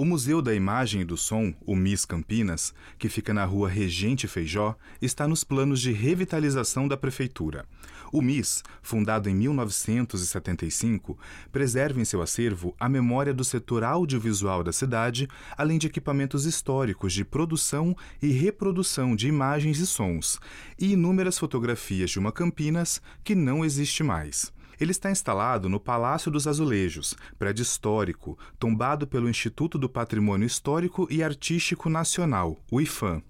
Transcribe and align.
O 0.00 0.04
Museu 0.06 0.40
da 0.40 0.54
Imagem 0.54 1.02
e 1.02 1.04
do 1.04 1.14
Som, 1.14 1.52
o 1.60 1.76
MIS 1.76 2.06
Campinas, 2.06 2.72
que 2.98 3.06
fica 3.06 3.34
na 3.34 3.44
rua 3.44 3.68
Regente 3.68 4.26
Feijó, 4.26 4.74
está 4.98 5.28
nos 5.28 5.44
planos 5.44 5.78
de 5.78 5.92
revitalização 5.92 6.88
da 6.88 6.96
Prefeitura. 6.96 7.66
O 8.10 8.22
MIS, 8.22 8.64
fundado 8.80 9.28
em 9.28 9.34
1975, 9.34 11.18
preserva 11.52 12.00
em 12.00 12.06
seu 12.06 12.22
acervo 12.22 12.74
a 12.80 12.88
memória 12.88 13.34
do 13.34 13.44
setor 13.44 13.84
audiovisual 13.84 14.64
da 14.64 14.72
cidade, 14.72 15.28
além 15.54 15.76
de 15.76 15.88
equipamentos 15.88 16.46
históricos 16.46 17.12
de 17.12 17.22
produção 17.22 17.94
e 18.22 18.28
reprodução 18.28 19.14
de 19.14 19.28
imagens 19.28 19.80
e 19.80 19.86
sons, 19.86 20.40
e 20.78 20.92
inúmeras 20.92 21.38
fotografias 21.38 22.08
de 22.08 22.18
uma 22.18 22.32
Campinas 22.32 23.02
que 23.22 23.34
não 23.34 23.62
existe 23.62 24.02
mais. 24.02 24.50
Ele 24.80 24.92
está 24.92 25.10
instalado 25.10 25.68
no 25.68 25.78
Palácio 25.78 26.30
dos 26.30 26.46
Azulejos, 26.46 27.14
prédio 27.38 27.62
histórico, 27.62 28.38
tombado 28.58 29.06
pelo 29.06 29.28
Instituto 29.28 29.76
do 29.76 29.90
Patrimônio 29.90 30.46
Histórico 30.46 31.06
e 31.10 31.22
Artístico 31.22 31.90
Nacional, 31.90 32.58
o 32.70 32.80
IFAM. 32.80 33.22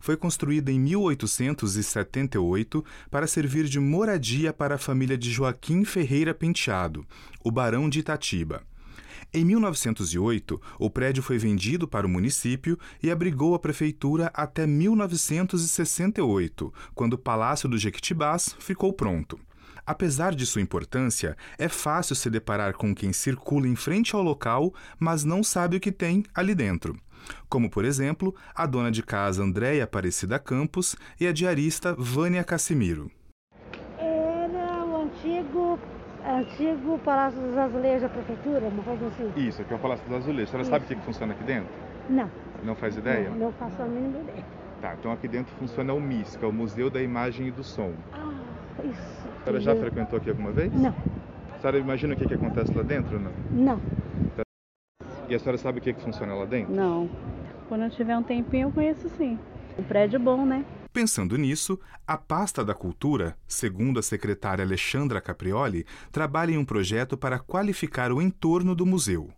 Foi 0.00 0.16
construído 0.16 0.70
em 0.70 0.80
1878 0.80 2.82
para 3.10 3.26
servir 3.26 3.64
de 3.64 3.78
moradia 3.78 4.50
para 4.50 4.76
a 4.76 4.78
família 4.78 5.18
de 5.18 5.30
Joaquim 5.30 5.84
Ferreira 5.84 6.32
Penteado, 6.32 7.04
o 7.42 7.50
Barão 7.50 7.90
de 7.90 8.00
Itatiba. 8.00 8.62
Em 9.32 9.44
1908, 9.44 10.60
o 10.78 10.88
prédio 10.88 11.22
foi 11.22 11.36
vendido 11.36 11.86
para 11.86 12.06
o 12.06 12.10
município 12.10 12.78
e 13.02 13.10
abrigou 13.10 13.54
a 13.54 13.58
prefeitura 13.58 14.30
até 14.32 14.66
1968, 14.66 16.72
quando 16.94 17.12
o 17.14 17.18
Palácio 17.18 17.68
do 17.68 17.76
Jequitibás 17.76 18.56
ficou 18.58 18.90
pronto. 18.90 19.38
Apesar 19.86 20.34
de 20.34 20.46
sua 20.46 20.62
importância, 20.62 21.36
é 21.58 21.68
fácil 21.68 22.16
se 22.16 22.30
deparar 22.30 22.72
com 22.74 22.94
quem 22.94 23.12
circula 23.12 23.68
em 23.68 23.76
frente 23.76 24.14
ao 24.14 24.22
local, 24.22 24.72
mas 24.98 25.24
não 25.24 25.42
sabe 25.42 25.76
o 25.76 25.80
que 25.80 25.92
tem 25.92 26.24
ali 26.34 26.54
dentro. 26.54 26.96
Como, 27.48 27.70
por 27.70 27.84
exemplo, 27.84 28.34
a 28.54 28.66
dona 28.66 28.90
de 28.90 29.02
casa 29.02 29.42
Andréia 29.42 29.84
Aparecida 29.84 30.38
Campos 30.38 30.96
e 31.20 31.26
a 31.26 31.32
diarista 31.32 31.94
Vânia 31.98 32.44
Cassimiro. 32.44 33.10
Era 33.98 34.84
o 34.84 35.04
antigo, 35.04 35.78
antigo 36.26 36.98
Palácio 37.04 37.40
dos 37.40 37.56
Azulejos 37.56 38.02
da 38.02 38.08
Prefeitura, 38.08 38.66
uma 38.66 38.82
coisa 38.82 39.06
assim? 39.06 39.32
Isso, 39.36 39.62
aqui 39.62 39.72
é 39.72 39.76
o 39.76 39.78
Palácio 39.78 40.04
dos 40.06 40.16
Azulejos. 40.16 40.48
A 40.48 40.52
senhora 40.52 40.62
Isso. 40.62 40.70
sabe 40.70 40.84
o 40.84 40.88
que 40.88 40.94
que 40.94 41.02
funciona 41.02 41.32
aqui 41.34 41.44
dentro? 41.44 41.68
Não. 42.08 42.30
Não 42.62 42.74
faz 42.74 42.96
ideia? 42.96 43.30
Não, 43.30 43.36
não 43.36 43.52
faço 43.52 43.82
a 43.82 43.86
mínima 43.86 44.20
ideia. 44.20 44.44
Tá, 44.80 44.94
então 44.98 45.12
aqui 45.12 45.26
dentro 45.26 45.54
funciona 45.58 45.94
o 45.94 46.00
MIS, 46.00 46.36
que 46.36 46.44
é 46.44 46.48
o 46.48 46.52
Museu 46.52 46.90
da 46.90 47.00
Imagem 47.00 47.48
e 47.48 47.50
do 47.50 47.64
Som. 47.64 47.94
Ah, 48.12 48.33
isso. 48.82 49.28
A 49.40 49.44
senhora 49.44 49.60
já 49.60 49.76
frequentou 49.76 50.18
aqui 50.18 50.30
alguma 50.30 50.52
vez? 50.52 50.72
Não, 50.72 50.94
A 51.54 51.58
senhora 51.60 51.78
imagina 51.78 52.14
o 52.14 52.16
que, 52.16 52.26
que 52.26 52.34
acontece 52.34 52.72
lá 52.74 52.82
dentro 52.82 53.16
ou 53.16 53.22
não? 53.22 53.32
não, 53.50 53.80
E 55.28 55.34
a 55.34 55.38
senhora 55.38 55.58
sabe 55.58 55.78
o 55.78 55.82
que, 55.82 55.92
que 55.92 56.02
funciona 56.02 56.34
lá 56.34 56.44
dentro? 56.44 56.74
Não. 56.74 57.08
Quando 57.68 57.84
eu 57.84 57.90
tiver 57.90 58.16
um 58.16 58.22
tempinho, 58.22 58.68
eu 58.68 58.72
conheço 58.72 59.08
sim. 59.16 59.38
Um 59.78 59.82
prédio 59.82 60.20
bom, 60.20 60.44
né? 60.44 60.64
Pensando 60.92 61.36
nisso, 61.36 61.78
a 62.06 62.16
pasta 62.16 62.64
da 62.64 62.72
Cultura, 62.72 63.36
segundo 63.48 63.98
a 63.98 64.02
secretária 64.02 64.64
Alexandra 64.64 65.20
Caprioli, 65.20 65.84
trabalha 66.12 66.52
em 66.52 66.58
um 66.58 66.64
projeto 66.64 67.16
para 67.16 67.38
qualificar 67.38 68.12
o 68.12 68.22
entorno 68.22 68.74
do 68.76 68.86
museu. 68.86 69.28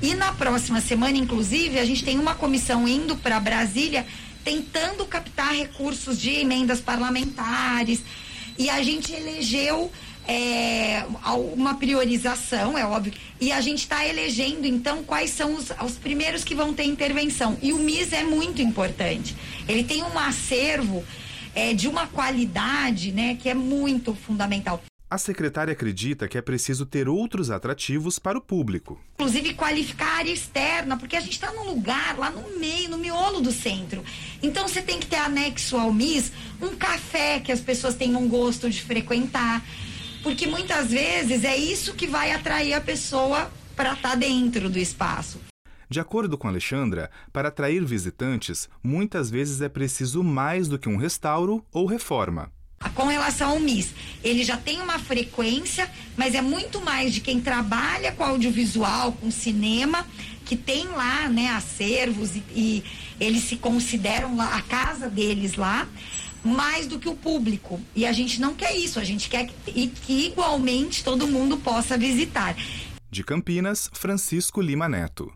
E 0.00 0.14
na 0.14 0.32
próxima 0.32 0.80
semana, 0.80 1.18
inclusive, 1.18 1.78
a 1.78 1.84
gente 1.84 2.04
tem 2.04 2.18
uma 2.18 2.34
comissão 2.34 2.86
indo 2.88 3.16
para 3.16 3.38
Brasília 3.40 4.06
tentando 4.44 5.04
captar 5.06 5.52
recursos 5.52 6.18
de 6.18 6.30
emendas 6.30 6.80
parlamentares. 6.80 8.02
E 8.58 8.70
a 8.70 8.82
gente 8.82 9.12
elegeu 9.12 9.90
é, 10.26 11.04
uma 11.54 11.74
priorização, 11.74 12.76
é 12.76 12.84
óbvio. 12.84 13.12
E 13.40 13.52
a 13.52 13.60
gente 13.60 13.80
está 13.80 14.06
elegendo, 14.06 14.66
então, 14.66 15.02
quais 15.04 15.30
são 15.30 15.54
os, 15.54 15.70
os 15.84 15.92
primeiros 15.92 16.42
que 16.42 16.54
vão 16.54 16.74
ter 16.74 16.84
intervenção. 16.84 17.56
E 17.62 17.72
o 17.72 17.78
MIS 17.78 18.12
é 18.12 18.24
muito 18.24 18.60
importante. 18.60 19.36
Ele 19.68 19.84
tem 19.84 20.02
um 20.02 20.18
acervo 20.18 21.04
é, 21.54 21.72
de 21.72 21.88
uma 21.88 22.06
qualidade 22.06 23.12
né, 23.12 23.36
que 23.40 23.48
é 23.48 23.54
muito 23.54 24.14
fundamental. 24.14 24.82
A 25.08 25.18
secretária 25.18 25.72
acredita 25.72 26.26
que 26.26 26.36
é 26.36 26.42
preciso 26.42 26.84
ter 26.84 27.08
outros 27.08 27.48
atrativos 27.48 28.18
para 28.18 28.36
o 28.36 28.40
público. 28.40 29.00
inclusive 29.14 29.54
qualificar 29.54 30.06
a 30.06 30.16
área 30.16 30.32
externa, 30.32 30.96
porque 30.96 31.14
a 31.14 31.20
gente 31.20 31.34
está 31.34 31.52
num 31.52 31.62
lugar 31.62 32.18
lá 32.18 32.28
no 32.28 32.58
meio, 32.58 32.90
no 32.90 32.98
miolo 32.98 33.40
do 33.40 33.52
centro. 33.52 34.04
Então 34.42 34.68
você 34.68 34.82
tem 34.82 34.98
que 34.98 35.06
ter 35.06 35.16
anexo 35.16 35.76
ao 35.76 35.92
MIS 35.92 36.32
um 36.60 36.76
café 36.76 37.40
que 37.40 37.52
as 37.52 37.60
pessoas 37.60 37.94
tenham 37.94 38.28
gosto 38.28 38.68
de 38.68 38.82
frequentar, 38.82 39.64
porque 40.22 40.46
muitas 40.46 40.90
vezes 40.90 41.44
é 41.44 41.56
isso 41.56 41.94
que 41.94 42.06
vai 42.06 42.32
atrair 42.32 42.74
a 42.74 42.80
pessoa 42.80 43.50
para 43.74 43.92
estar 43.92 44.14
dentro 44.14 44.68
do 44.68 44.78
espaço. 44.78 45.40
De 45.88 46.00
acordo 46.00 46.36
com 46.36 46.48
Alexandra, 46.48 47.10
para 47.32 47.48
atrair 47.48 47.84
visitantes, 47.84 48.68
muitas 48.82 49.30
vezes 49.30 49.60
é 49.60 49.68
preciso 49.68 50.24
mais 50.24 50.66
do 50.66 50.78
que 50.78 50.88
um 50.88 50.96
restauro 50.96 51.64
ou 51.72 51.86
reforma. 51.86 52.50
Com 52.94 53.06
relação 53.06 53.50
ao 53.50 53.60
MIS, 53.60 53.94
ele 54.26 54.42
já 54.42 54.56
tem 54.56 54.80
uma 54.80 54.98
frequência, 54.98 55.88
mas 56.16 56.34
é 56.34 56.42
muito 56.42 56.80
mais 56.80 57.14
de 57.14 57.20
quem 57.20 57.40
trabalha 57.40 58.10
com 58.10 58.24
audiovisual, 58.24 59.12
com 59.12 59.30
cinema, 59.30 60.04
que 60.44 60.56
tem 60.56 60.86
lá, 60.88 61.28
né, 61.28 61.50
acervos 61.50 62.34
e, 62.34 62.42
e 62.54 62.84
eles 63.20 63.44
se 63.44 63.56
consideram 63.56 64.36
lá, 64.36 64.56
a 64.56 64.62
casa 64.62 65.08
deles 65.08 65.54
lá, 65.54 65.86
mais 66.44 66.88
do 66.88 66.98
que 66.98 67.08
o 67.08 67.14
público. 67.14 67.80
E 67.94 68.04
a 68.04 68.12
gente 68.12 68.40
não 68.40 68.52
quer 68.52 68.76
isso, 68.76 68.98
a 68.98 69.04
gente 69.04 69.28
quer 69.28 69.46
que, 69.46 69.86
que 69.88 70.26
igualmente 70.26 71.04
todo 71.04 71.28
mundo 71.28 71.56
possa 71.58 71.96
visitar. 71.96 72.56
De 73.08 73.22
Campinas, 73.22 73.88
Francisco 73.92 74.60
Lima 74.60 74.88
Neto. 74.88 75.32